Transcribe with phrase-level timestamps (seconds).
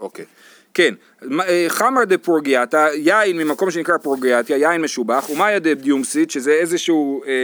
[0.00, 0.24] אוקיי.
[0.74, 0.94] כן,
[1.40, 7.22] אה, חמר דה פורגיאטה, יין ממקום שנקרא פורגיאטיה, יין משובח, ומאיה דה דיומסית, שזה איזשהו,
[7.24, 7.34] אה, אה,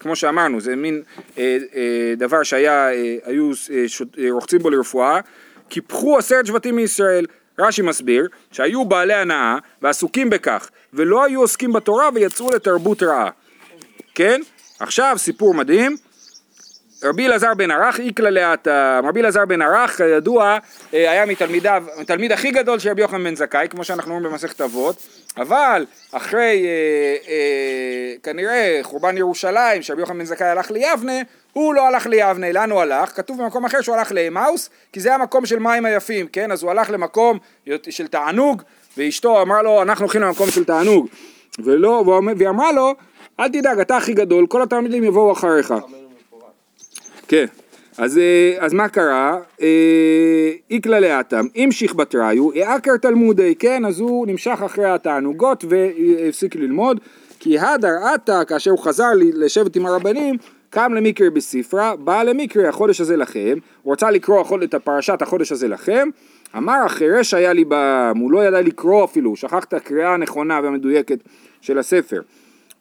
[0.00, 1.02] כמו שאמרנו, זה מין
[1.38, 5.20] אה, אה, דבר שהיה, אה, היו אה, שות- אה, רוחצים בו לרפואה,
[5.68, 7.26] קיפחו עשרת שבטים מישראל.
[7.58, 13.30] רש"י מסביר שהיו בעלי הנאה ועסוקים בכך, ולא היו עוסקים בתורה ויצאו לתרבות רעה.
[14.14, 14.40] כן?
[14.80, 15.96] עכשיו סיפור מדהים.
[17.04, 20.58] רבי אלעזר בן ערך איקלה לאטה, רבי אלעזר בן ערך כידוע
[20.94, 24.60] אה, היה מתלמידיו, התלמיד הכי גדול של רבי יוחנן בן זכאי, כמו שאנחנו אומרים במסכת
[24.60, 24.96] אבות,
[25.36, 31.20] אבל אחרי אה, אה, כנראה חורבן ירושלים, שרבי יוחנן בן זכאי הלך ליבנה,
[31.52, 33.16] הוא לא הלך ליבנה, לאן הוא הלך?
[33.16, 36.52] כתוב במקום אחר שהוא הלך לאמאוס, כי זה המקום של מים היפים, כן?
[36.52, 37.38] אז הוא הלך למקום
[37.90, 38.62] של תענוג,
[38.96, 41.06] ואשתו אמרה לו, אנחנו הולכים למקום של תענוג,
[41.58, 42.04] ולא,
[42.36, 42.94] והיא אמרה לו,
[43.40, 45.74] אל תדאג, אתה הכי גדול, כל התלמידים יבואו אחריך.
[47.28, 47.46] כן,
[47.98, 49.38] אז, אה, אז מה קרה?
[49.62, 57.00] אה, איקלה לאטם, המשיך בתראיו, העקר תלמודי, כן, אז הוא נמשך אחרי התענוגות והפסיק ללמוד,
[57.38, 60.36] כי הדר עתה, כאשר הוא חזר לשבת עם הרבנים,
[60.70, 65.68] קם למקרה בספרה, בא למקרה החודש הזה לכם, הוא רצה לקרוא את הפרשת החודש הזה
[65.68, 66.08] לכם,
[66.56, 71.18] אמר החירש היה לי בעם, הוא לא ידע לקרוא אפילו, שכח את הקריאה הנכונה והמדויקת
[71.60, 72.20] של הספר.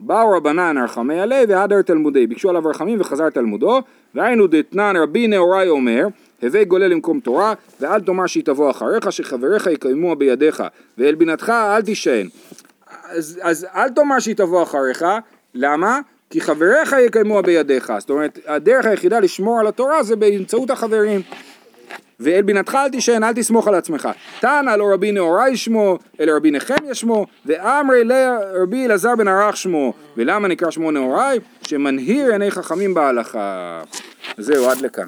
[0.01, 3.81] באו רבנן הרחמי עלי והדר תלמודי, ביקשו עליו רחמים וחזר תלמודו,
[4.15, 6.07] והיינו דתנן רבי נאורי אומר,
[6.41, 10.63] הווי גולל למקום תורה, ואל תאמר שהיא תבוא אחריך, שחבריך יקיימוה בידיך,
[10.97, 12.27] ואל בינתך אל תישען.
[13.03, 15.05] אז, אז אל תאמר שהיא תבוא אחריך,
[15.53, 15.99] למה?
[16.29, 21.21] כי חבריך יקיימוה בידיך, זאת אומרת, הדרך היחידה לשמור על התורה זה באמצעות החברים.
[22.21, 24.09] ואל בינתך אל תישען, אל תסמוך על עצמך.
[24.39, 29.93] תנא לא רבי נאורי שמו, אלא רבי נחמיה שמו, ואמרי לרבי אלעזר בן ערך שמו.
[30.17, 31.39] ולמה נקרא שמו נאורי?
[31.61, 33.81] שמנהיר עיני חכמים בהלכה.
[34.37, 35.07] זהו, עד לכאן.